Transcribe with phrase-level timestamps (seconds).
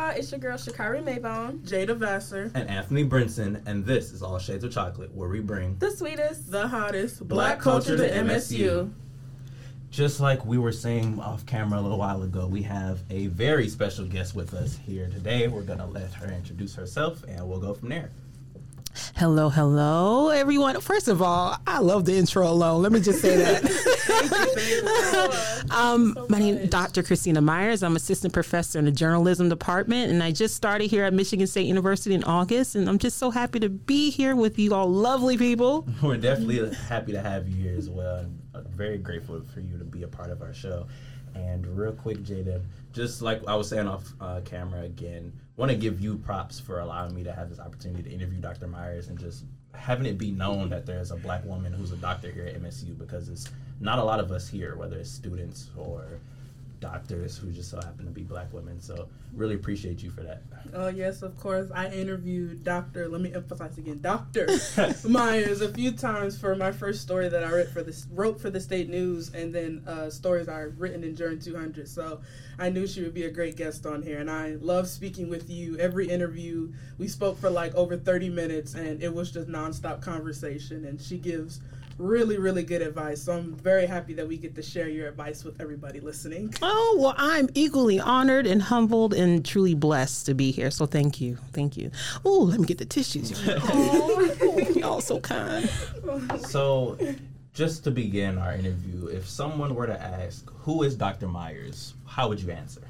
[0.00, 0.10] y'all.
[0.16, 4.64] It's your girl Shakyra Mabone, Jada Vasser, and Anthony Brinson, and this is All Shades
[4.64, 8.58] of Chocolate, where we bring the sweetest, the hottest black, black culture, culture to MSU.
[8.58, 8.92] MSU.
[9.90, 13.68] Just like we were saying off camera a little while ago, we have a very
[13.68, 15.48] special guest with us here today.
[15.48, 18.10] We're gonna let her introduce herself, and we'll go from there.
[19.16, 20.80] Hello, hello, everyone.
[20.80, 22.82] First of all, I love the intro alone.
[22.82, 23.64] Let me just say that.
[25.70, 27.02] um, so my name is Dr.
[27.02, 27.82] Christina Myers.
[27.82, 31.66] I'm assistant professor in the journalism department, and I just started here at Michigan State
[31.66, 32.74] University in August.
[32.74, 35.86] And I'm just so happy to be here with you all, lovely people.
[36.02, 38.40] We're definitely happy to have you here as well, and
[38.74, 40.86] very grateful for you to be a part of our show.
[41.34, 42.62] And real quick, Jaden,
[42.92, 46.80] just like I was saying off uh, camera again, want to give you props for
[46.80, 48.66] allowing me to have this opportunity to interview Dr.
[48.66, 49.44] Myers and just
[49.74, 52.96] having it be known that there's a black woman who's a doctor here at MSU
[52.98, 56.18] because it's not a lot of us here, whether it's students or
[56.80, 58.80] doctors who just so happen to be black women.
[58.80, 60.42] So really appreciate you for that.
[60.74, 61.70] Oh yes, of course.
[61.74, 63.08] I interviewed Dr.
[63.08, 64.48] Let me emphasize again, Dr.
[65.08, 68.50] Myers a few times for my first story that I wrote for this wrote for
[68.50, 71.86] the state news, and then uh, stories I've written in Journey 200.
[71.86, 72.20] So
[72.58, 75.48] I knew she would be a great guest on here, and I love speaking with
[75.50, 75.78] you.
[75.78, 80.84] Every interview we spoke for like over 30 minutes, and it was just nonstop conversation.
[80.84, 81.60] And she gives
[82.00, 83.22] really, really good advice.
[83.22, 86.54] So I'm very happy that we get to share your advice with everybody listening.
[86.62, 90.70] Oh, well, I'm equally honored and humbled and truly blessed to be here.
[90.70, 91.38] So thank you.
[91.52, 91.90] Thank you.
[92.24, 93.32] Oh, let me get the tissues.
[93.46, 95.68] oh, y'all so kind.
[96.48, 96.98] So,
[97.52, 101.28] just to begin our interview, if someone were to ask, who is Dr.
[101.28, 102.82] Myers, how would you answer?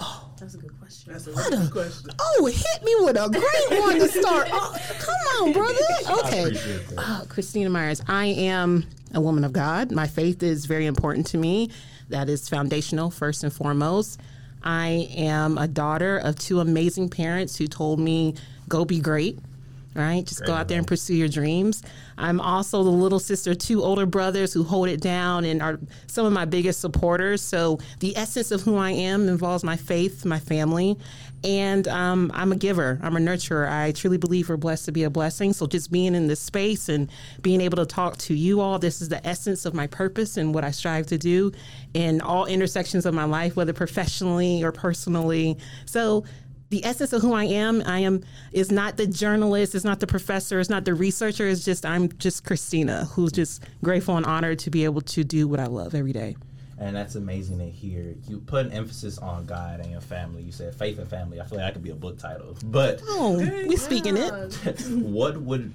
[0.00, 1.12] Oh, that's a good question.
[1.12, 2.10] That's a really good question.
[2.18, 4.48] Oh, hit me with a great one to start.
[4.50, 6.24] Oh, come on, brother.
[6.24, 6.56] Okay.
[6.98, 9.92] Oh, Christina Myers, I am a woman of God.
[9.92, 11.70] My faith is very important to me.
[12.08, 14.20] That is foundational, first and foremost.
[14.62, 18.34] I am a daughter of two amazing parents who told me,
[18.68, 19.38] go be great
[19.94, 20.24] right?
[20.24, 21.82] Just Great go out there and pursue your dreams.
[22.18, 26.26] I'm also the little sister, two older brothers who hold it down and are some
[26.26, 27.42] of my biggest supporters.
[27.42, 30.96] So the essence of who I am involves my faith, my family,
[31.44, 33.00] and um, I'm a giver.
[33.02, 33.68] I'm a nurturer.
[33.68, 35.52] I truly believe we're blessed to be a blessing.
[35.52, 37.10] So just being in this space and
[37.40, 40.54] being able to talk to you all, this is the essence of my purpose and
[40.54, 41.52] what I strive to do
[41.94, 45.58] in all intersections of my life, whether professionally or personally.
[45.84, 46.24] So
[46.72, 50.06] the essence of who I am, I am is not the journalist, it's not the
[50.06, 54.58] professor, it's not the researcher, it's just I'm just Christina, who's just grateful and honored
[54.60, 56.34] to be able to do what I love every day.
[56.78, 58.14] And that's amazing to hear.
[58.26, 60.42] You put an emphasis on God and your family.
[60.42, 61.42] You said faith and family.
[61.42, 62.56] I feel like that could be a book title.
[62.64, 63.36] But oh,
[63.68, 64.80] we speaking it.
[64.88, 65.70] what would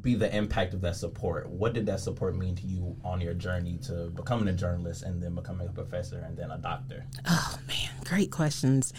[0.00, 1.48] be the impact of that support?
[1.48, 5.20] What did that support mean to you on your journey to becoming a journalist and
[5.20, 7.04] then becoming a professor and then a doctor?
[7.26, 8.92] Oh man, great questions.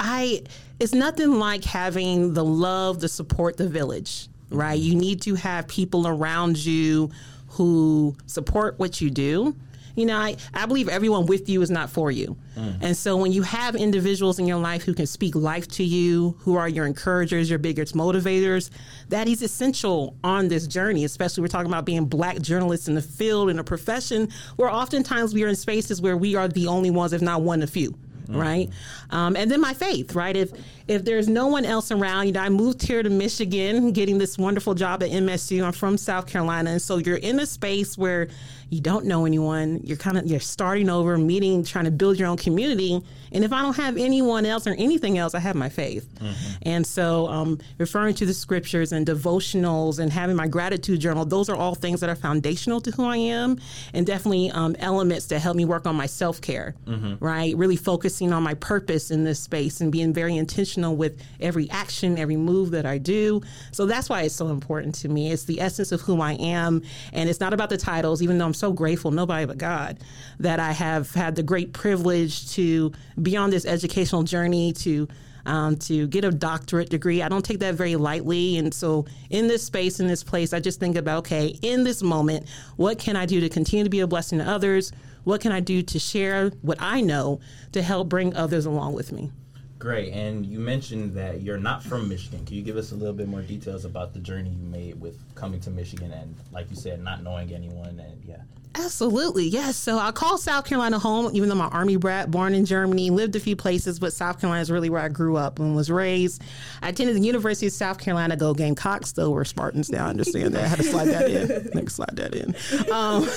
[0.00, 0.42] I
[0.80, 4.78] it's nothing like having the love, the support, the village, right?
[4.78, 7.10] You need to have people around you
[7.48, 9.54] who support what you do.
[9.94, 12.34] You know, I, I believe everyone with you is not for you.
[12.56, 12.78] Mm.
[12.80, 16.34] And so when you have individuals in your life who can speak life to you,
[16.40, 18.70] who are your encouragers, your biggest motivators,
[19.10, 23.02] that is essential on this journey, especially we're talking about being black journalists in the
[23.02, 26.90] field, in a profession where oftentimes we are in spaces where we are the only
[26.90, 27.94] ones, if not one of a few
[28.24, 28.36] mm-hmm.
[28.36, 28.70] right?
[29.10, 30.36] Um, and then my faith, right?
[30.36, 30.52] If
[30.88, 34.36] if there's no one else around, you know, I moved here to Michigan, getting this
[34.36, 35.64] wonderful job at MSU.
[35.64, 38.28] I'm from South Carolina, and so you're in a space where
[38.72, 39.82] you don't know anyone.
[39.84, 43.02] You're kind of you're starting over, meeting, trying to build your own community.
[43.30, 46.08] And if I don't have anyone else or anything else, I have my faith.
[46.14, 46.52] Mm-hmm.
[46.62, 51.50] And so, um, referring to the scriptures and devotionals and having my gratitude journal, those
[51.50, 53.60] are all things that are foundational to who I am,
[53.92, 56.74] and definitely um, elements that help me work on my self care.
[56.86, 57.22] Mm-hmm.
[57.22, 61.68] Right, really focusing on my purpose in this space and being very intentional with every
[61.68, 63.42] action, every move that I do.
[63.70, 65.30] So that's why it's so important to me.
[65.30, 66.82] It's the essence of who I am,
[67.12, 69.98] and it's not about the titles, even though I'm so grateful, nobody but God,
[70.38, 75.08] that I have had the great privilege to be on this educational journey to
[75.46, 77.22] um, to get a doctorate degree.
[77.22, 78.58] I don't take that very lightly.
[78.58, 82.04] And so, in this space, in this place, I just think about okay, in this
[82.04, 84.92] moment, what can I do to continue to be a blessing to others?
[85.24, 87.40] What can I do to share what I know
[87.72, 89.32] to help bring others along with me?
[89.80, 90.12] Great.
[90.12, 92.46] And you mentioned that you're not from Michigan.
[92.46, 95.31] Can you give us a little bit more details about the journey you made with
[95.34, 98.36] coming to Michigan and, like you said, not knowing anyone and yeah?
[98.74, 99.76] Absolutely, yes.
[99.76, 103.36] So I call South Carolina home, even though my Army brat, born in Germany, lived
[103.36, 106.42] a few places, but South Carolina is really where I grew up and was raised.
[106.80, 110.06] I attended the University of South Carolina, go Gamecocks, though we're Spartans now.
[110.06, 110.64] I understand that.
[110.64, 111.70] I had to slide that in.
[111.74, 112.54] Next, slide that in.
[112.90, 113.28] Um,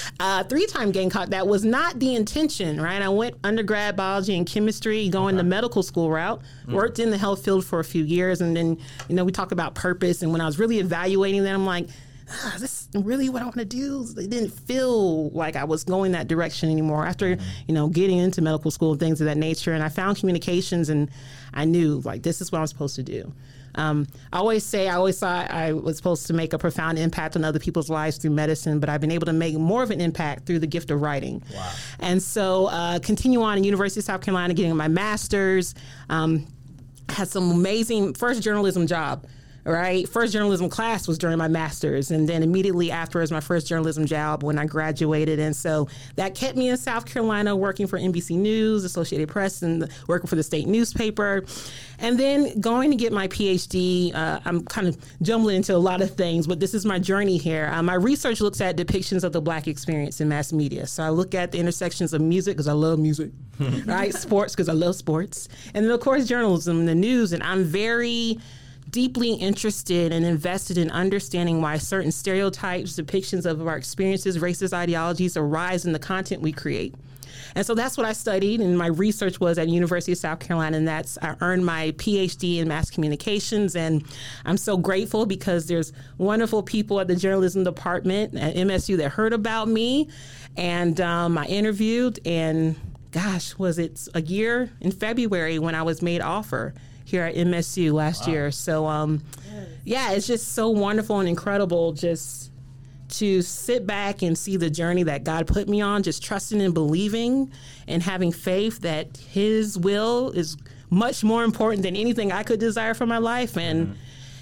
[0.20, 1.28] uh, three time Gamecock.
[1.28, 3.02] That was not the intention, right?
[3.02, 5.42] I went undergrad biology and chemistry, going okay.
[5.42, 8.56] to medical medical school route, worked in the health field for a few years, and
[8.56, 8.78] then
[9.08, 10.22] you know we talk about purpose.
[10.22, 11.88] And when I was really evaluating that, I'm like,
[12.30, 14.06] ah, this is really what I want to do.
[14.16, 17.06] It didn't feel like I was going that direction anymore.
[17.06, 17.36] After
[17.68, 20.88] you know getting into medical school and things of that nature, and I found communications,
[20.88, 21.10] and
[21.52, 23.32] I knew like this is what I'm supposed to do.
[23.76, 27.34] Um, I always say I always thought I was supposed to make a profound impact
[27.34, 30.00] on other people's lives through medicine, but I've been able to make more of an
[30.00, 31.42] impact through the gift of writing.
[31.52, 31.72] Wow.
[31.98, 35.74] And so, uh, continue on in University of South Carolina, getting my master's.
[36.08, 36.46] Um,
[37.08, 39.26] had some amazing first journalism job.
[39.66, 44.04] Right, first journalism class was during my master's, and then immediately afterwards, my first journalism
[44.04, 48.36] job when I graduated, and so that kept me in South Carolina, working for NBC
[48.36, 51.44] News, Associated Press, and working for the state newspaper,
[51.98, 54.14] and then going to get my PhD.
[54.14, 57.38] Uh, I'm kind of jumbling into a lot of things, but this is my journey
[57.38, 57.70] here.
[57.72, 60.86] Uh, my research looks at depictions of the Black experience in mass media.
[60.86, 63.30] So I look at the intersections of music because I love music,
[63.86, 64.12] right?
[64.12, 67.64] Sports because I love sports, and then of course journalism, and the news, and I'm
[67.64, 68.38] very
[68.94, 75.36] deeply interested and invested in understanding why certain stereotypes, depictions of our experiences, racist ideologies
[75.36, 76.94] arise in the content we create.
[77.56, 80.76] And so that's what I studied, and my research was at University of South Carolina,
[80.76, 84.04] and that's I earned my PhD in mass communications, and
[84.44, 89.32] I'm so grateful because there's wonderful people at the journalism department at MSU that heard
[89.32, 90.08] about me,
[90.56, 92.76] and um, I interviewed, and
[93.10, 97.92] gosh, was it a year in February when I was made offer here at MSU
[97.92, 98.50] last year.
[98.50, 99.22] So, um,
[99.84, 102.50] yeah, it's just so wonderful and incredible just
[103.08, 106.74] to sit back and see the journey that God put me on, just trusting and
[106.74, 107.52] believing
[107.86, 110.56] and having faith that His will is
[110.90, 113.56] much more important than anything I could desire for my life.
[113.56, 113.96] And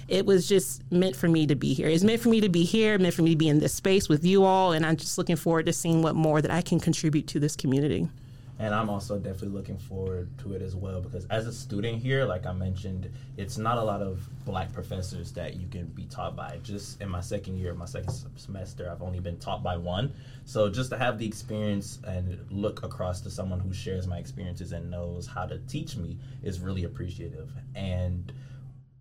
[0.07, 1.87] it was just meant for me to be here.
[1.87, 4.09] It's meant for me to be here, meant for me to be in this space
[4.09, 4.71] with you all.
[4.71, 7.55] And I'm just looking forward to seeing what more that I can contribute to this
[7.55, 8.07] community.
[8.59, 12.23] And I'm also definitely looking forward to it as well because as a student here,
[12.23, 16.35] like I mentioned, it's not a lot of black professors that you can be taught
[16.35, 16.59] by.
[16.61, 20.13] Just in my second year, my second semester, I've only been taught by one.
[20.45, 24.71] So just to have the experience and look across to someone who shares my experiences
[24.71, 27.49] and knows how to teach me is really appreciative.
[27.73, 28.31] And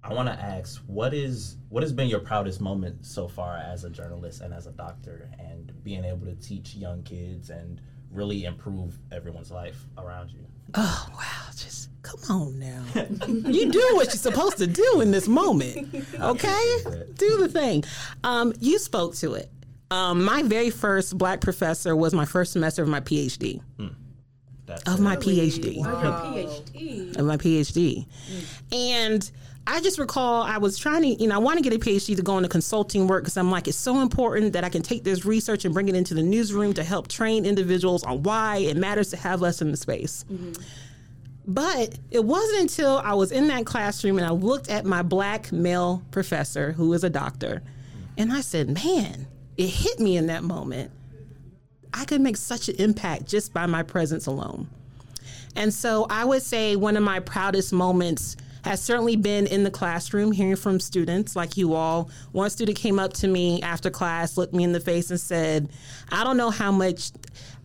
[0.05, 3.85] I want to ask, what is what has been your proudest moment so far as
[3.85, 7.81] a journalist and as a doctor, and being able to teach young kids and
[8.13, 10.47] really improve everyone's life around you.
[10.75, 11.51] Oh wow!
[11.57, 12.83] Just come on now.
[13.27, 16.77] you do what you're supposed to do in this moment, okay?
[17.15, 17.85] Do the thing.
[18.25, 19.51] Um, you spoke to it.
[19.91, 23.61] Um, my very first black professor was my first semester of my PhD.
[24.65, 25.77] That's Of my PhD.
[25.85, 27.17] Oh, your PhD.
[27.19, 28.07] Of my PhD,
[28.73, 29.31] and
[29.67, 32.17] I just recall I was trying to, you know, I want to get a PhD
[32.17, 35.05] to go into consulting work because I'm like, it's so important that I can take
[35.05, 38.77] this research and bring it into the newsroom to help train individuals on why it
[38.77, 40.25] matters to have us in the space.
[40.31, 40.61] Mm-hmm.
[41.47, 45.53] But it wasn't until I was in that classroom and I looked at my black
[45.53, 47.63] male professor, who is a doctor,
[48.17, 49.27] and I said, man,
[49.57, 50.91] it hit me in that moment.
[51.95, 54.69] I could make such an impact just by my presence alone.
[55.55, 59.71] And so I would say one of my proudest moments has certainly been in the
[59.71, 62.11] classroom, hearing from students like you all.
[62.33, 65.69] One student came up to me after class, looked me in the face, and said,
[66.11, 67.11] I don't know how much,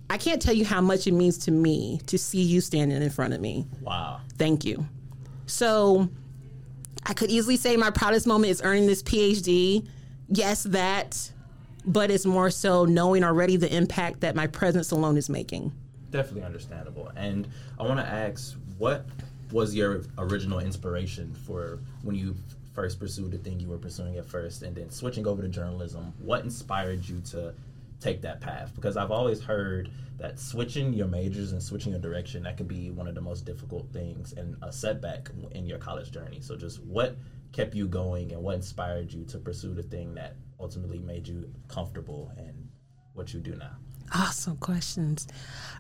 [0.10, 3.10] I can't tell you how much it means to me to see you standing in
[3.10, 3.68] front of me.
[3.82, 4.22] wow.
[4.38, 4.86] Thank you.
[5.46, 6.10] So
[7.06, 9.88] I could easily say my proudest moment is earning this PhD.
[10.28, 11.32] Yes, that,
[11.86, 15.72] but it's more so knowing already the impact that my presence alone is making.
[16.12, 17.12] Definitely understandable.
[17.16, 17.48] And
[17.80, 19.06] I want to ask, what
[19.52, 22.36] was your original inspiration for when you
[22.74, 26.14] first pursued the thing you were pursuing at first, and then switching over to journalism?
[26.20, 27.54] What inspired you to
[28.00, 28.72] take that path?
[28.76, 32.92] Because I've always heard that switching your majors and switching your direction that can be
[32.92, 36.40] one of the most difficult things and a setback in your college journey.
[36.42, 37.16] So, just what
[37.52, 41.50] kept you going, and what inspired you to pursue the thing that ultimately made you
[41.68, 42.68] comfortable and
[43.14, 43.72] what you do now?
[44.14, 45.28] Awesome questions.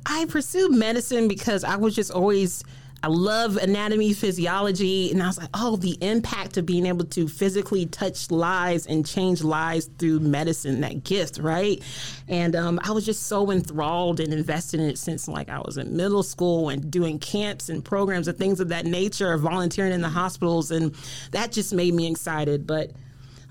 [0.05, 2.63] I pursued medicine because I was just always,
[3.03, 7.27] I love anatomy, physiology, and I was like, oh, the impact of being able to
[7.27, 11.81] physically touch lives and change lives through medicine, that gift, right?
[12.27, 15.77] And um, I was just so enthralled and invested in it since like I was
[15.77, 20.01] in middle school and doing camps and programs and things of that nature, volunteering in
[20.01, 20.95] the hospitals, and
[21.31, 22.65] that just made me excited.
[22.65, 22.91] But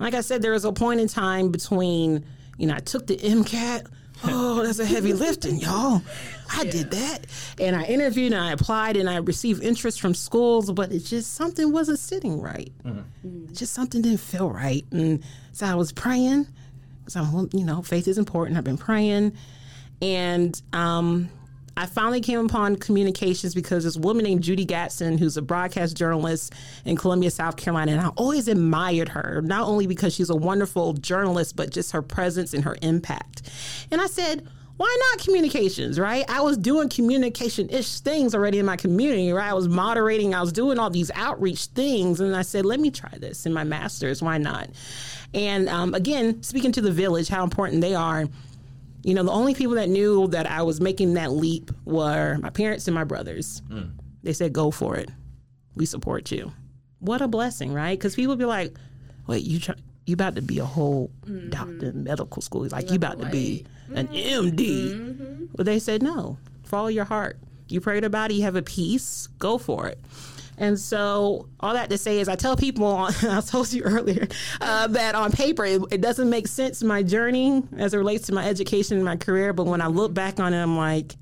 [0.00, 2.24] like I said, there was a point in time between,
[2.58, 3.86] you know, I took the MCAT.
[4.24, 6.02] Oh, that's a heavy lifting, y'all.
[6.54, 7.26] I did that.
[7.60, 11.34] And I interviewed and I applied and I received interest from schools, but it just
[11.34, 12.72] something wasn't sitting right.
[13.52, 14.84] Just something didn't feel right.
[14.90, 16.46] And so I was praying.
[17.08, 18.56] So, you know, faith is important.
[18.58, 19.32] I've been praying.
[20.02, 21.28] And um,
[21.76, 26.54] I finally came upon communications because this woman named Judi Gatson, who's a broadcast journalist
[26.84, 30.94] in Columbia, South Carolina, and I always admired her, not only because she's a wonderful
[30.94, 33.42] journalist, but just her presence and her impact.
[33.90, 36.24] And I said, why not communications, right?
[36.28, 39.48] I was doing communication ish things already in my community, right?
[39.48, 42.20] I was moderating, I was doing all these outreach things.
[42.20, 44.22] And I said, let me try this in my master's.
[44.22, 44.68] Why not?
[45.32, 48.26] And um, again, speaking to the village, how important they are.
[49.06, 52.50] You know, the only people that knew that I was making that leap were my
[52.50, 53.62] parents and my brothers.
[53.70, 53.92] Mm.
[54.24, 55.10] They said, go for it.
[55.76, 56.52] We support you.
[56.98, 57.96] What a blessing, right?
[57.96, 58.74] Because people be like,
[59.28, 61.50] wait, you try, you about to be a whole mm-hmm.
[61.50, 62.64] doctor in medical school.
[62.64, 64.90] He's like, you about to be an MD.
[64.90, 65.44] Mm-hmm.
[65.54, 67.38] But they said, no, follow your heart.
[67.68, 70.00] You prayed about it, you have a peace, go for it.
[70.58, 74.26] And so, all that to say is, I tell people, I told you earlier,
[74.60, 78.34] uh, that on paper, it, it, doesn't make sense my journey as it relates to
[78.34, 79.52] my education and my career.
[79.52, 81.14] But when I look back on it, I'm like,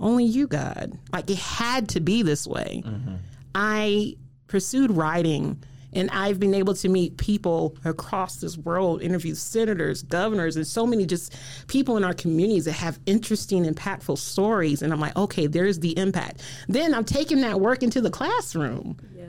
[0.00, 0.98] only you, God.
[1.12, 2.82] Like, it had to be this way.
[2.84, 3.14] Mm-hmm.
[3.54, 5.62] I pursued writing
[5.96, 10.86] and I've been able to meet people across this world, interview senators, governors, and so
[10.86, 11.34] many just
[11.68, 14.82] people in our communities that have interesting, impactful stories.
[14.82, 16.42] And I'm like, okay, there's the impact.
[16.68, 18.98] Then I'm taking that work into the classroom.
[19.14, 19.24] Yeah.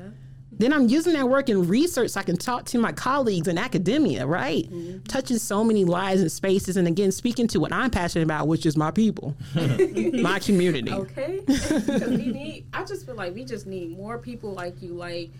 [0.59, 3.57] Then I'm using that work in research so I can talk to my colleagues in
[3.57, 4.65] academia, right?
[4.65, 5.03] Mm-hmm.
[5.03, 6.77] Touching so many lives and spaces.
[6.77, 10.91] And again, speaking to what I'm passionate about, which is my people, my community.
[10.91, 11.43] Okay.
[12.07, 15.31] We need, I just feel like we just need more people like you, like,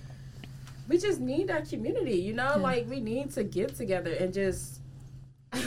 [0.87, 2.53] we just need that community, you know?
[2.55, 2.61] Yeah.
[2.61, 4.81] Like we need to get together and just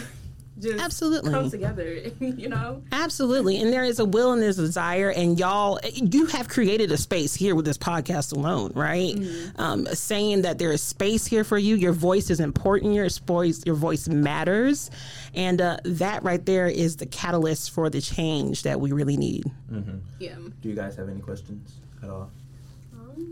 [0.59, 1.33] just absolutely.
[1.33, 2.83] come together you know?
[2.93, 3.61] Absolutely.
[3.61, 6.97] And there is a will and there's a desire and y'all you have created a
[6.97, 9.15] space here with this podcast alone right?
[9.15, 9.61] Mm-hmm.
[9.61, 11.77] um, saying that there is space here for you.
[11.77, 12.95] Your voice is important.
[12.95, 14.91] Your voice your voice matters.
[15.35, 19.45] And uh, that right there is the catalyst for the change that we really need.
[19.71, 19.99] Mm-hmm.
[20.19, 20.37] yeah.
[20.61, 22.31] Do you guys have any questions at all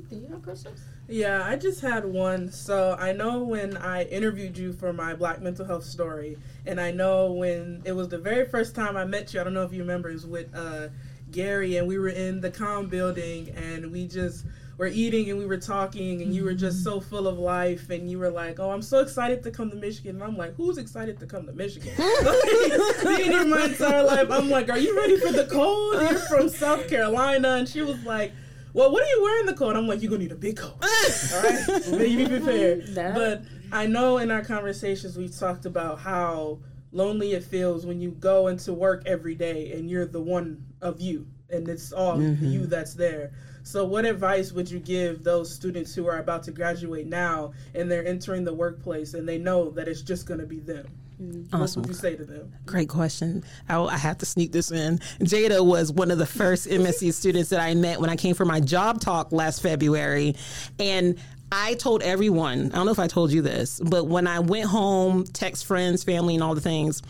[0.08, 0.80] do you have questions
[1.10, 2.52] yeah, I just had one.
[2.52, 6.90] So I know when I interviewed you for my Black mental health story, and I
[6.90, 9.40] know when it was the very first time I met you.
[9.40, 10.10] I don't know if you remember.
[10.10, 10.88] It was with uh,
[11.32, 14.44] Gary, and we were in the Com building, and we just
[14.76, 18.10] were eating and we were talking, and you were just so full of life, and
[18.10, 20.76] you were like, "Oh, I'm so excited to come to Michigan." And I'm like, "Who's
[20.76, 25.32] excited to come to Michigan?" in my entire life, I'm like, "Are you ready for
[25.32, 25.94] the cold?
[25.94, 28.32] You're from South Carolina," and she was like
[28.72, 29.76] well, what are you wearing the coat?
[29.76, 30.74] I'm like, you're gonna need a big coat.
[30.82, 32.86] All right, maybe be prepared.
[32.94, 33.14] That.
[33.14, 36.58] But I know in our conversations we've talked about how
[36.92, 41.00] lonely it feels when you go into work every day and you're the one of
[41.00, 42.46] you, and it's all mm-hmm.
[42.46, 43.32] you that's there.
[43.62, 47.90] So, what advice would you give those students who are about to graduate now and
[47.90, 50.86] they're entering the workplace and they know that it's just going to be them?
[51.20, 51.54] Mm-hmm.
[51.54, 51.82] Awesome.
[51.82, 52.52] What would you say to them?
[52.64, 53.42] Great question.
[53.68, 54.98] I, I, have to sneak this in.
[55.20, 58.44] Jada was one of the first MSU students that I met when I came for
[58.44, 60.36] my job talk last February.
[60.78, 61.18] And
[61.50, 64.66] I told everyone, I don't know if I told you this, but when I went
[64.66, 67.02] home, text friends, family, and all the things,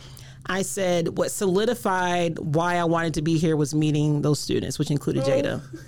[0.47, 4.91] I said what solidified why I wanted to be here was meeting those students, which
[4.91, 5.29] included oh.
[5.29, 5.63] Jada.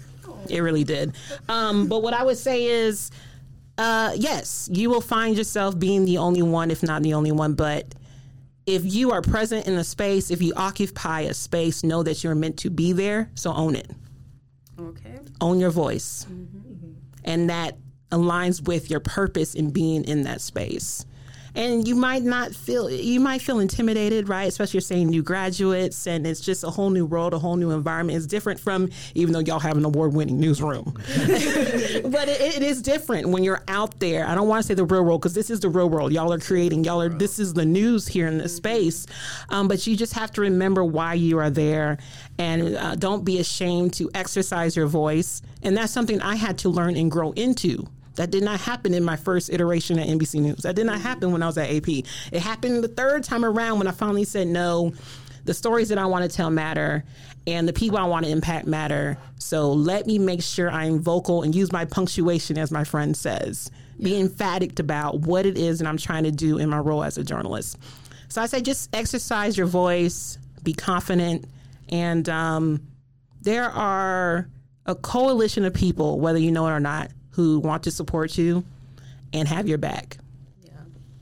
[0.49, 1.15] It really did.
[1.49, 3.11] Um, but what I would say is,
[3.79, 7.53] uh, yes, you will find yourself being the only one, if not the only one,
[7.53, 7.95] but
[8.71, 12.35] if you are present in a space, if you occupy a space, know that you're
[12.35, 13.31] meant to be there.
[13.35, 13.91] So own it.
[14.79, 15.19] Okay.
[15.41, 16.27] Own your voice.
[16.31, 16.93] Mm-hmm.
[17.25, 17.77] And that
[18.11, 21.05] aligns with your purpose in being in that space
[21.55, 24.49] and you might not feel you might feel intimidated right?
[24.49, 27.71] Especially you're saying new graduates and it's just a whole new world a whole new
[27.71, 28.17] environment.
[28.17, 30.95] It's different from even though y'all have an award-winning newsroom.
[32.11, 34.27] But it, it is different when you're out there.
[34.27, 36.13] I don't want to say the real world because this is the real world.
[36.13, 39.07] Y'all are creating y'all are this is the news here in this space.
[39.49, 41.99] Um, but you just have to remember why you are there
[42.39, 45.43] and uh, don't be ashamed to exercise your voice.
[45.63, 47.87] And that's something i had to learn and grow into
[48.21, 50.59] that did not happen in my first iteration at NBC News.
[50.59, 51.89] That did not happen when I was at AP.
[51.89, 54.93] It happened the third time around when I finally said no.
[55.47, 57.03] The stories that I want to tell matter,
[57.47, 59.17] and the people I want to impact matter.
[59.39, 63.71] So let me make sure I'm vocal and use my punctuation, as my friend says.
[63.99, 67.17] Be emphatic about what it is that I'm trying to do in my role as
[67.17, 67.79] a journalist.
[68.29, 71.47] So I say just exercise your voice, be confident,
[71.89, 72.87] and um,
[73.41, 74.51] there are
[74.85, 78.65] a coalition of people, whether you know it or not, who want to support you
[79.33, 80.19] and have your back.
[80.63, 80.73] Yeah,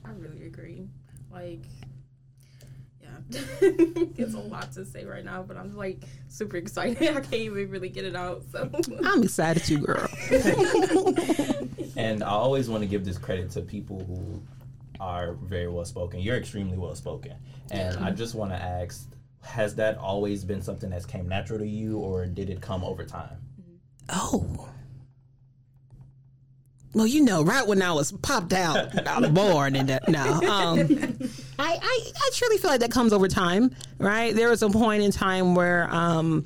[0.05, 0.87] I really agree.
[1.31, 1.63] Like,
[3.01, 3.09] yeah,
[3.61, 6.97] it's a lot to say right now, but I'm like super excited.
[7.15, 8.43] I can't even really get it out.
[8.51, 8.69] So
[9.03, 10.07] I'm excited too, girl.
[11.95, 14.41] and I always want to give this credit to people who
[14.99, 16.19] are very well spoken.
[16.19, 17.33] You're extremely well spoken,
[17.71, 19.07] and I just want to ask
[19.41, 23.05] has that always been something that's came natural to you, or did it come over
[23.05, 23.37] time?
[24.09, 24.69] Oh.
[26.93, 30.23] Well, you know, right when I was popped out, I was born, and that, no,
[30.23, 30.79] um,
[31.59, 34.35] I, I, I truly feel like that comes over time, right?
[34.35, 36.45] There was a point in time where, um,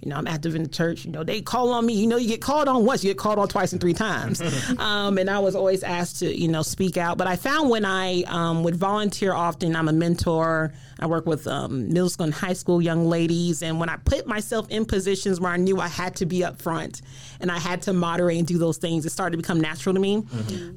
[0.00, 1.04] you know, I'm active in the church.
[1.04, 1.94] You know, they call on me.
[1.94, 4.40] You know, you get called on once, you get called on twice and three times.
[4.78, 7.18] um, and I was always asked to, you know, speak out.
[7.18, 10.72] But I found when I um, would volunteer often, I'm a mentor.
[10.98, 13.62] I work with um, middle school and high school young ladies.
[13.62, 16.60] And when I put myself in positions where I knew I had to be up
[16.60, 17.02] front
[17.40, 20.00] and I had to moderate and do those things, it started to become natural to
[20.00, 20.24] me.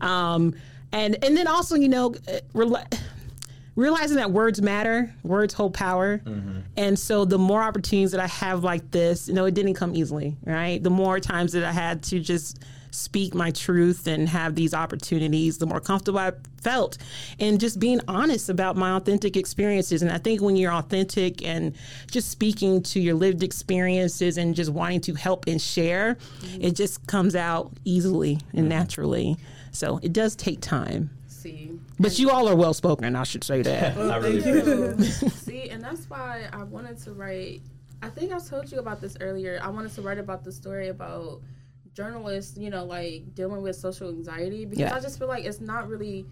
[0.02, 0.56] Um,
[0.92, 3.00] and and then also, you know, uh, rela-
[3.76, 6.20] realizing that words matter, words hold power.
[6.20, 6.60] Mm-hmm.
[6.78, 9.96] And so the more opportunities that I have like this, you know, it didn't come
[9.96, 10.82] easily, right?
[10.82, 15.58] The more times that I had to just speak my truth and have these opportunities,
[15.58, 16.98] the more comfortable I felt
[17.40, 20.02] and just being honest about my authentic experiences.
[20.02, 21.76] And I think when you're authentic and
[22.10, 26.62] just speaking to your lived experiences and just wanting to help and share, mm-hmm.
[26.62, 28.70] it just comes out easily and mm-hmm.
[28.70, 29.38] naturally.
[29.72, 31.10] So it does take time.
[31.46, 33.96] See, But you all are well spoken, I should say that.
[33.98, 35.06] I really thank you.
[35.30, 37.62] See, and that's why I wanted to write.
[38.02, 39.60] I think I told you about this earlier.
[39.62, 41.42] I wanted to write about the story about
[41.94, 44.96] journalists, you know, like dealing with social anxiety because Yeah.
[44.96, 46.26] I just feel like it's not really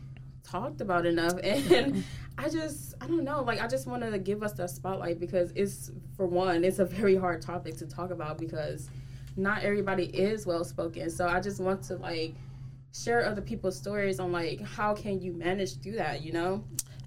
[0.44, 1.38] talked about enough.
[1.44, 2.04] And
[2.40, 5.52] I just, I don't know, like, I just wanted to give us that spotlight because
[5.56, 8.90] it's, for one, it's a very hard topic to talk about because
[9.38, 11.12] not everybody is well spoken.
[11.12, 12.34] So I just want to, like,
[12.94, 16.64] share other people's stories on like how can you manage through that you know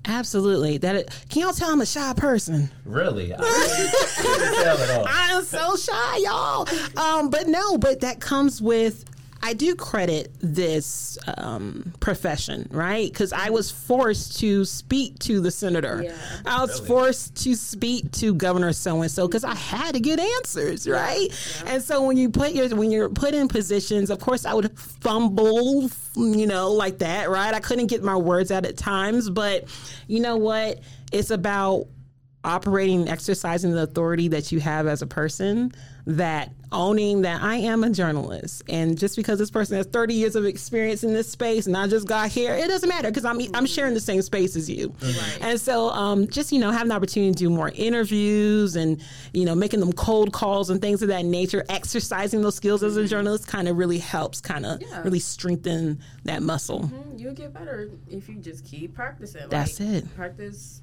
[0.09, 0.79] Absolutely.
[0.79, 2.71] That it, can y'all tell I'm a shy person?
[2.85, 5.07] Really, I really couldn't tell at all.
[5.09, 6.69] I am so shy, y'all.
[6.97, 9.05] Um, but no, but that comes with.
[9.47, 13.09] I do credit this um, profession, right?
[13.11, 16.03] Because I was forced to speak to the senator.
[16.05, 16.17] Yeah.
[16.45, 16.87] I was Really?
[16.89, 21.29] forced to speak to Governor so and so because I had to get answers, right?
[21.67, 24.77] And so when you put your when you're put in positions, of course I would
[24.79, 27.55] fumble, you know, like that, right?
[27.55, 29.65] I couldn't get my words out at times, but
[30.09, 30.81] you know what?
[31.13, 31.87] It's about
[32.47, 35.73] operating and exercising the authority that you have as a person
[36.09, 40.37] that owning that I am a journalist and just because this person has 30 years
[40.37, 43.41] of experience in this space and I just got here it doesn't matter because I'm
[43.55, 44.95] I'm sharing the same space as you
[45.41, 49.45] and so um, just you know having the opportunity to do more interviews and you
[49.45, 53.07] know making them cold calls and things of that nature exercising those skills as a
[53.07, 55.03] journalist kind of really helps kind of Yeah.
[55.03, 59.49] really strengthen that muscle Mm, you'll get better if you just keep practicing.
[59.49, 60.15] That's Like, it.
[60.17, 60.83] Practice.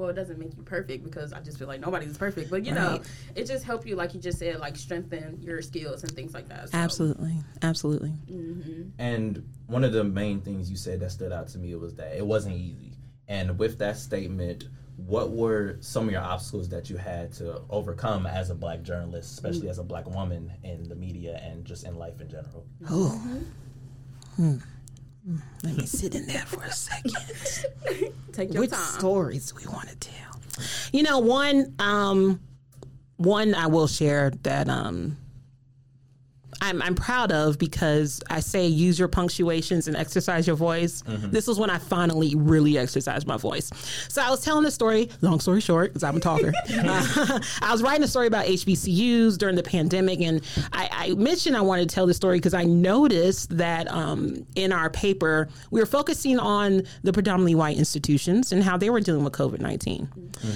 [0.00, 2.72] Well, it doesn't make you perfect because I just feel like nobody's perfect, but you
[2.72, 3.02] know,
[3.34, 6.48] it just help you, like you just said, like strengthen your skills and things like
[6.48, 6.70] that.
[6.70, 8.88] So, absolutely absolutely mm-hmm.
[8.98, 12.16] And one of the main things you said that stood out to me was that
[12.16, 12.96] it wasn't easy.
[13.28, 14.64] And with that statement,
[14.96, 19.34] what were some of your obstacles that you had to overcome as a black journalist,
[19.34, 19.70] especially mm.
[19.70, 22.66] as a black woman in the media and just in life in general?
[22.88, 23.20] Oh.
[23.22, 23.42] Mm-hmm.
[24.42, 24.56] Hmm.
[25.62, 27.14] Let me sit in there for a second.
[28.32, 28.60] Take your time.
[28.60, 28.98] Which time.
[28.98, 30.40] stories do we want to tell?
[30.92, 32.40] You know, one um
[33.16, 35.16] one I will share that um
[36.60, 41.02] I'm, I'm proud of because I say use your punctuations and exercise your voice.
[41.06, 43.70] This was when I finally really exercised my voice.
[44.08, 46.52] So I was telling the story, long story short, because I'm a talker.
[46.80, 50.40] Uh, I was writing a story about HBCUs during the pandemic, and
[50.72, 54.72] I, I mentioned I wanted to tell the story because I noticed that um, in
[54.72, 59.24] our paper, we were focusing on the predominantly white institutions and how they were dealing
[59.24, 60.08] with COVID 19.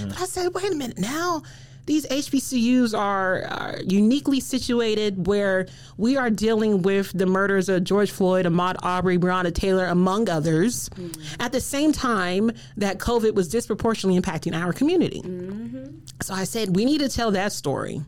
[0.07, 1.43] But I said, wait a minute, now
[1.85, 5.67] these HBCUs are, are uniquely situated where
[5.97, 10.89] we are dealing with the murders of George Floyd, Ahmaud Arbery, Breonna Taylor, among others,
[10.89, 11.41] mm-hmm.
[11.41, 15.21] at the same time that COVID was disproportionately impacting our community.
[15.21, 15.97] Mm-hmm.
[16.21, 18.01] So I said, we need to tell that story.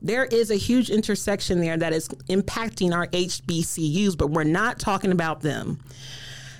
[0.00, 5.12] There is a huge intersection there that is impacting our HBCUs, but we're not talking
[5.12, 5.78] about them.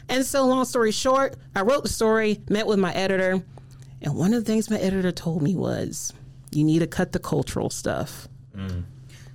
[0.09, 3.43] And so, long story short, I wrote the story, met with my editor,
[4.01, 6.13] and one of the things my editor told me was,
[6.55, 8.29] you need to cut the cultural stuff.
[8.57, 8.85] Mm.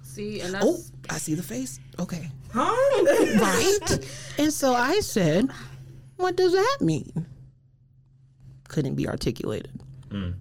[0.04, 1.80] See, and oh, that's Oh, I see the face.
[2.00, 2.30] Okay.
[2.54, 2.74] Huh?
[3.40, 4.00] Right?
[4.38, 5.50] and so I said,
[6.16, 7.26] what does that mean?
[8.68, 9.80] Couldn't be articulated.
[10.10, 10.34] Mm.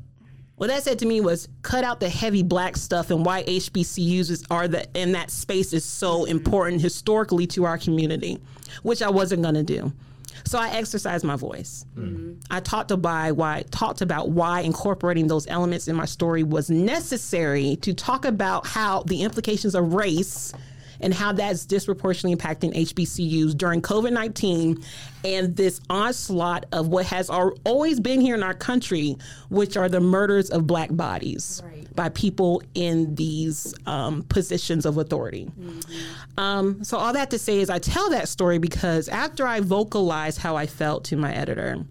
[0.57, 4.31] What that said to me was cut out the heavy black stuff and why HBCUs
[4.31, 8.39] is, are the in that space is so important historically to our community,
[8.83, 9.93] which I wasn't going to do.
[10.47, 11.85] So I exercised my voice.
[11.97, 12.35] Mm-hmm.
[12.51, 17.77] I talked about why talked about why incorporating those elements in my story was necessary
[17.83, 20.53] to talk about how the implications of race
[21.01, 24.83] and how that's disproportionately impacting HBCUs during COVID 19
[25.25, 29.17] and this onslaught of what has always been here in our country,
[29.49, 31.86] which are the murders of black bodies Right.
[31.97, 35.51] By people in these um, positions of authority.
[36.39, 40.39] Um, so, all that to say is, I tell that story because after I vocalized
[40.39, 41.85] how I felt to my editor,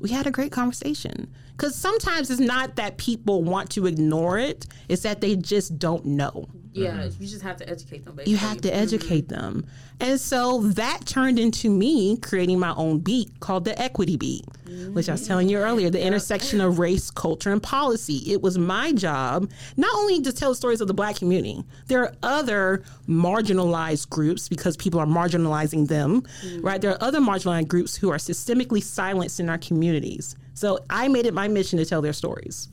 [0.00, 1.30] we had a great conversation.
[1.52, 6.06] Because sometimes it's not that people want to ignore it, it's that they just don't
[6.06, 6.48] know.
[6.72, 7.22] Yeah, mm-hmm.
[7.22, 8.14] you just have to educate them.
[8.14, 8.32] Basically.
[8.32, 9.40] You have to educate mm-hmm.
[9.40, 9.66] them.
[9.98, 14.44] And so that turned into me creating my own beat called the Equity Beat,
[14.92, 16.06] which I was telling you earlier the mm-hmm.
[16.06, 18.32] intersection of race, culture, and policy.
[18.32, 22.14] It was my job not only to tell stories of the black community, there are
[22.22, 26.22] other marginalized groups because people are marginalizing them,
[26.60, 26.80] right?
[26.80, 30.36] There are other marginalized groups who are systemically silenced in our communities.
[30.54, 32.68] So I made it my mission to tell their stories.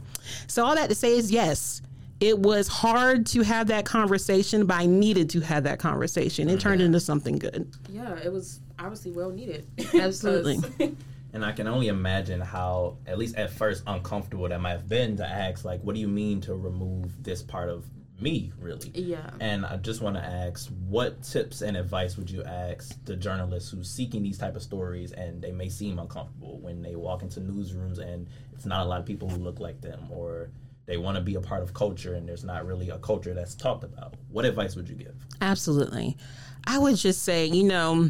[0.47, 1.81] So all that to say is yes,
[2.19, 6.49] it was hard to have that conversation, but I needed to have that conversation.
[6.49, 7.71] It oh, turned into something good.
[7.89, 9.67] Yeah, it was obviously well needed.
[9.93, 10.60] Absolutely.
[11.34, 15.17] And I can only imagine how, at least at first, uncomfortable that might have been
[15.17, 17.86] to ask, like, what do you mean to remove this part of
[18.19, 18.89] me, really?
[18.95, 19.30] Yeah.
[19.39, 23.69] And I just want to ask, what tips and advice would you ask the journalists
[23.69, 27.39] who's seeking these type of stories and they may seem uncomfortable when they walk into
[27.41, 30.49] newsrooms and it's not a lot of people who look like them or
[30.88, 33.54] they want to be a part of culture and there's not really a culture that's
[33.54, 34.15] talked about?
[34.30, 35.13] What advice would you give?
[35.41, 36.17] Absolutely.
[36.65, 38.10] I would just say, you know,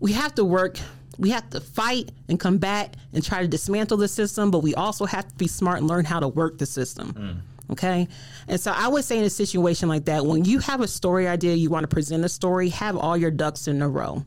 [0.00, 0.78] we have to work,
[1.18, 5.04] we have to fight and combat and try to dismantle the system, but we also
[5.04, 7.12] have to be smart and learn how to work the system.
[7.12, 7.72] Mm.
[7.72, 8.08] Okay.
[8.48, 11.28] And so I would say in a situation like that, when you have a story
[11.28, 14.24] idea, you want to present a story, have all your ducks in a row.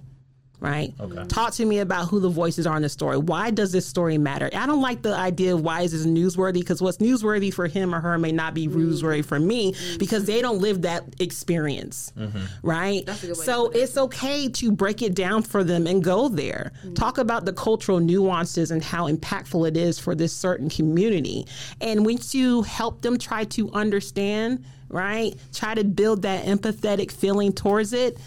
[0.63, 0.93] Right.
[0.97, 1.25] Okay.
[1.25, 3.17] Talk to me about who the voices are in the story.
[3.17, 4.49] Why does this story matter?
[4.55, 7.93] I don't like the idea of why is this newsworthy because what's newsworthy for him
[7.93, 8.79] or her may not be mm-hmm.
[8.79, 12.13] newsworthy for me because they don't live that experience.
[12.17, 12.45] Mm-hmm.
[12.61, 13.05] Right.
[13.05, 13.77] That's a good way to so it.
[13.77, 16.71] it's okay to break it down for them and go there.
[16.77, 16.93] Mm-hmm.
[16.93, 21.45] Talk about the cultural nuances and how impactful it is for this certain community.
[21.81, 27.51] And once you help them try to understand, right, try to build that empathetic feeling
[27.51, 28.17] towards it,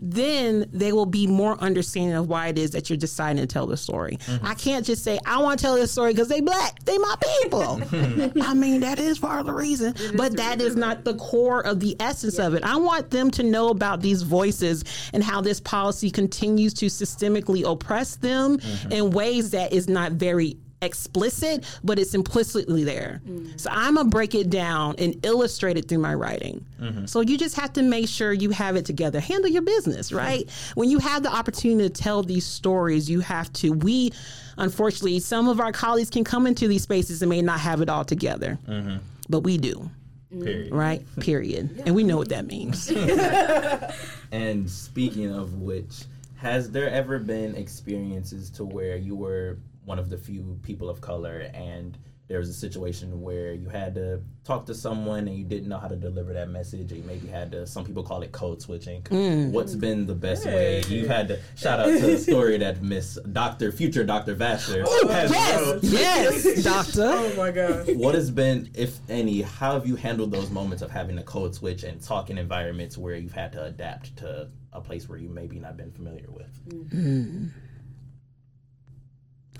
[0.00, 3.66] then they will be more understanding of why it is that you're deciding to tell
[3.66, 4.18] the story.
[4.42, 7.14] I can't just say, I want to tell this story because they black, they my
[7.42, 7.80] people.
[8.42, 11.80] I mean, that is part of the reason, but that is not the core of
[11.80, 12.64] the essence of it.
[12.64, 17.70] I want them to know about these voices and how this policy continues to systemically
[17.70, 18.58] oppress them
[18.90, 23.20] in ways that is not very explicit, but it's implicitly there.
[23.56, 26.64] So I'm gonna break it down and illustrate it through my writing.
[26.80, 27.06] Mm-hmm.
[27.06, 29.20] So you just have to make sure you have it together.
[29.20, 30.48] Handle your business, right?
[30.74, 33.70] When you have the opportunity to tell these stories, you have to.
[33.70, 34.12] We,
[34.56, 37.88] unfortunately, some of our colleagues can come into these spaces and may not have it
[37.88, 38.98] all together, mm-hmm.
[39.28, 39.90] but we do,
[40.30, 40.72] Period.
[40.72, 41.02] right?
[41.20, 41.82] Period.
[41.84, 42.90] And we know what that means.
[44.32, 46.04] And speaking of which,
[46.36, 51.00] has there ever been experiences to where you were one of the few people of
[51.00, 51.98] color and
[52.30, 55.78] there was a situation where you had to talk to someone and you didn't know
[55.78, 58.62] how to deliver that message or you maybe had to some people call it code
[58.62, 59.50] switching mm.
[59.50, 60.94] what's been the best way Hey.
[60.94, 65.08] you had to shout out to the story that miss dr future dr Vasser oh,
[65.08, 65.82] has yes, wrote.
[65.82, 67.10] yes, doctor.
[67.12, 67.96] Oh my god.
[67.96, 71.52] what has been if any how have you handled those moments of having a code
[71.52, 75.28] switch and talk in environments where you've had to adapt to a place where you
[75.28, 77.39] maybe not been familiar with mm.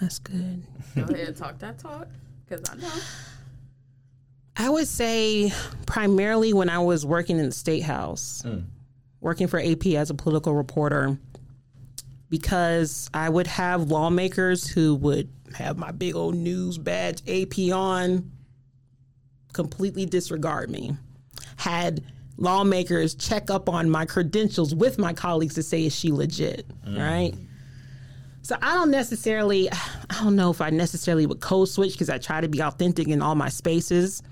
[0.01, 0.63] That's good.
[0.95, 2.09] Go ahead and talk that talk.
[2.49, 2.93] Because I know.
[4.57, 5.53] I would say
[5.87, 8.61] primarily when I was working in the state house, hmm.
[9.21, 11.19] working for AP as a political reporter,
[12.29, 18.31] because I would have lawmakers who would have my big old news badge AP on,
[19.53, 20.97] completely disregard me.
[21.57, 22.05] Had
[22.37, 26.67] lawmakers check up on my credentials with my colleagues to say, is she legit?
[26.85, 26.99] Hmm.
[26.99, 27.35] Right?
[28.43, 32.19] So I don't necessarily, I don't know if I necessarily would code switch because I
[32.19, 34.23] try to be authentic in all my spaces.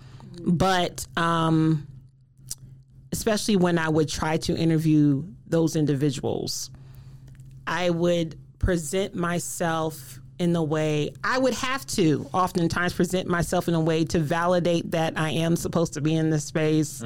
[0.43, 1.87] But um,
[3.13, 6.71] especially when I would try to interview those individuals,
[7.67, 13.75] I would present myself in the way I would have to oftentimes present myself in
[13.75, 17.03] a way to validate that I am supposed to be in this space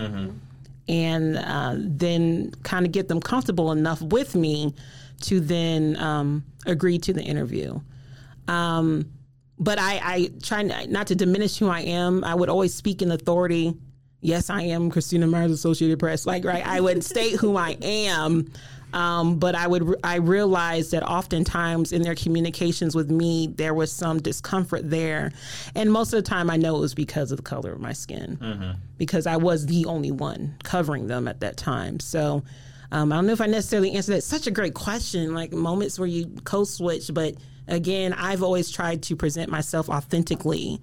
[0.93, 4.75] and uh, then kind of get them comfortable enough with me
[5.23, 7.81] to then um, agree to the interview.
[8.47, 9.11] Um,
[9.59, 12.25] but I, I try not to diminish who I am.
[12.25, 13.75] I would always speak in authority.
[14.21, 16.27] Yes, I am Christina Myers, Associated Press.
[16.27, 18.53] Like, right, I would state who I am.
[18.93, 23.91] Um, but I would, I realized that oftentimes in their communications with me, there was
[23.93, 25.33] some discomfort there,
[25.75, 27.93] and most of the time, I know it was because of the color of my
[27.95, 32.01] skin, because I was the only one covering them at that time.
[32.01, 32.43] So,
[32.93, 34.23] Um, I don't know if I necessarily answered that.
[34.23, 37.11] Such a great question, like moments where you code switch.
[37.15, 40.79] But again, I've always tried to present myself authentically.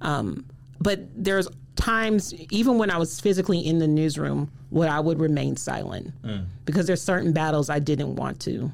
[0.00, 0.44] Um,
[0.80, 1.48] but there's
[1.80, 6.12] times, even when I was physically in the newsroom, where I would remain silent
[6.64, 8.70] because there's certain battles I didn't want to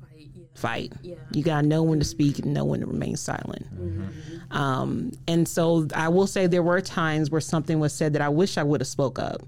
[0.00, 0.42] Fight, yeah.
[0.54, 0.92] fight.
[1.02, 1.14] Yeah.
[1.32, 3.66] You gotta know when to speak and know when to remain silent.
[4.50, 8.28] Um, and so I will say there were times where something was said that I
[8.28, 9.42] wish I would have spoke up.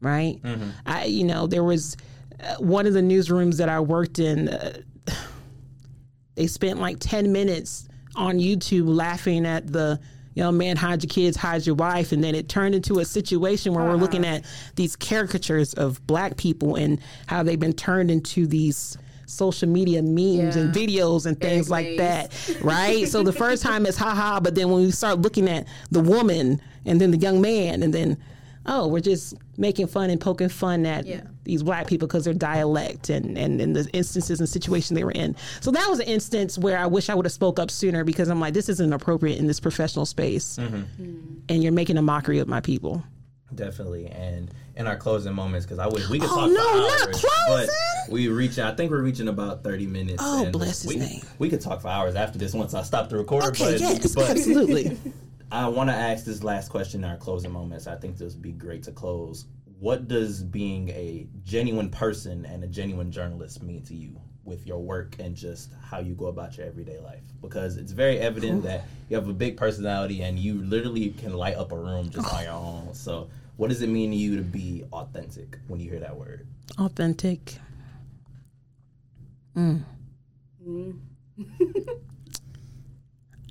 [0.00, 0.38] Right?
[0.84, 1.96] I, you know, there was
[2.42, 4.48] uh, one of the newsrooms that I worked in.
[4.48, 4.82] Uh,
[6.34, 9.98] they spent like ten minutes on YouTube laughing at the.
[10.34, 13.04] You know, man, hide your kids, hide your wife, and then it turned into a
[13.04, 14.44] situation where we're looking at
[14.74, 20.56] these caricatures of black people and how they've been turned into these social media memes
[20.56, 23.08] and videos and things like that, right?
[23.08, 26.60] so the first time it's haha, but then when we start looking at the woman
[26.84, 28.18] and then the young man and then
[28.66, 31.22] oh, we're just making fun and poking fun at Yeah.
[31.44, 35.12] these black people because their dialect and, and, and the instances and situation they were
[35.12, 35.36] in.
[35.60, 38.28] So that was an instance where I wish I would have spoke up sooner because
[38.28, 40.56] I'm like, this isn't appropriate in this professional space.
[40.56, 40.76] Mm-hmm.
[40.76, 41.34] Mm-hmm.
[41.48, 43.02] And you're making a mockery of my people.
[43.54, 46.38] Definitely, and in our closing moments, because I wish we could talk.
[46.38, 47.66] Oh, talk no, for not hours, closing!
[48.06, 48.58] but we reach.
[48.58, 50.20] I think we're reaching about thirty minutes.
[50.24, 51.20] Oh, and bless his we, name.
[51.38, 53.48] We could talk for hours after this once I stop the recorder.
[53.48, 54.98] Okay, but, yes, but absolutely.
[55.50, 57.86] I want to ask this last question in our closing moments.
[57.86, 59.46] I think this would be great to close.
[59.78, 64.78] What does being a genuine person and a genuine journalist mean to you with your
[64.78, 67.24] work and just how you go about your everyday life?
[67.40, 71.56] Because it's very evident that you have a big personality and you literally can light
[71.56, 72.94] up a room just on your own.
[72.94, 76.46] So, what does it mean to you to be authentic when you hear that word?
[76.78, 77.58] Authentic.
[79.56, 79.84] Mm.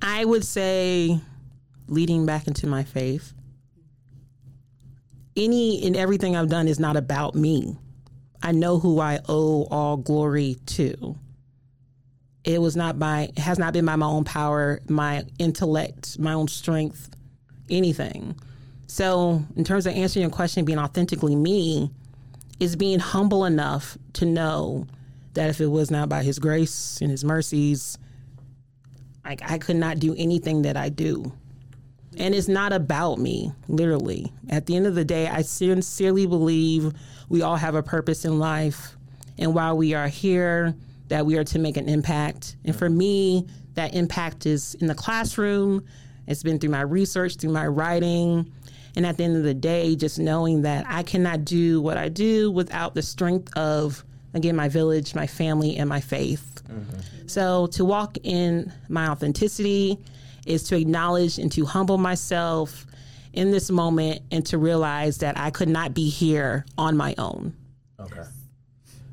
[0.02, 1.20] I would say
[1.88, 3.32] leading back into my faith.
[5.36, 7.76] Any and everything I've done is not about me.
[8.42, 11.16] I know who I owe all glory to.
[12.44, 16.34] It was not by it has not been by my own power, my intellect, my
[16.34, 17.10] own strength,
[17.70, 18.36] anything.
[18.86, 21.90] So, in terms of answering your question, being authentically me
[22.60, 24.86] is being humble enough to know
[25.32, 27.98] that if it was not by His grace and His mercies,
[29.24, 31.32] like I could not do anything that I do.
[32.18, 34.32] And it's not about me, literally.
[34.48, 36.92] At the end of the day, I sincerely believe
[37.28, 38.96] we all have a purpose in life.
[39.38, 40.74] And while we are here,
[41.08, 42.56] that we are to make an impact.
[42.64, 45.84] And for me, that impact is in the classroom.
[46.26, 48.50] It's been through my research, through my writing.
[48.96, 52.08] And at the end of the day, just knowing that I cannot do what I
[52.08, 56.62] do without the strength of, again, my village, my family, and my faith.
[56.68, 57.26] Mm-hmm.
[57.26, 59.98] So to walk in my authenticity
[60.46, 62.86] is to acknowledge and to humble myself
[63.32, 67.54] in this moment and to realize that I could not be here on my own.
[68.00, 68.22] Okay.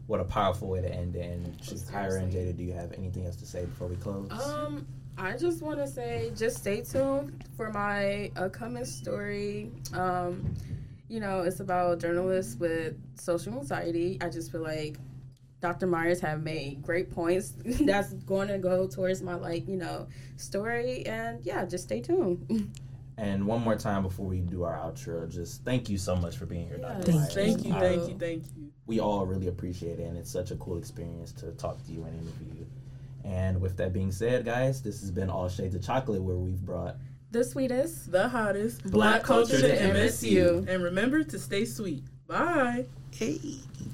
[0.07, 1.25] What a powerful way to end it.
[1.25, 4.29] And Kyra and Jada, do you have anything else to say before we close?
[4.31, 4.85] Um,
[5.17, 9.71] I just want to say, just stay tuned for my upcoming story.
[9.93, 10.55] Um,
[11.07, 14.17] you know, it's about journalists with social anxiety.
[14.21, 14.97] I just feel like
[15.61, 15.87] Dr.
[15.87, 21.05] Myers have made great points that's going to go towards my like, you know, story.
[21.05, 22.71] And yeah, just stay tuned.
[23.17, 26.47] And one more time before we do our outro, just thank you so much for
[26.47, 27.03] being here, Dr.
[27.03, 27.33] Thank Myers.
[27.35, 28.71] Thank you, thank you, um, thank you.
[28.87, 32.03] we all really appreciate it, and it's such a cool experience to talk to you
[32.03, 32.67] and interview you.
[33.23, 36.61] And with that being said, guys, this has been All Shades of Chocolate, where we've
[36.61, 36.95] brought
[37.31, 38.11] the sweetest.
[38.11, 40.63] The hottest Black culture to MSU.
[40.63, 40.67] MSU.
[40.67, 42.03] And remember to stay sweet.
[42.27, 42.85] Bye.
[43.11, 43.39] Hey.